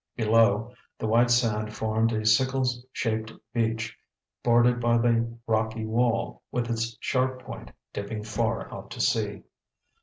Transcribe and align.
Below, 0.15 0.73
the 0.97 1.05
white 1.05 1.29
sand 1.29 1.75
formed 1.75 2.11
a 2.11 2.25
sickle 2.25 2.67
shaped 2.91 3.33
beach, 3.53 3.95
bordered 4.43 4.81
by 4.81 4.97
the 4.97 5.37
rocky 5.45 5.85
wall, 5.85 6.41
with 6.51 6.71
its 6.71 6.97
sharp 6.99 7.43
point 7.43 7.69
dipping 7.93 8.23
far 8.23 8.73
out 8.73 8.89
to 8.89 8.99
sea. 8.99 9.43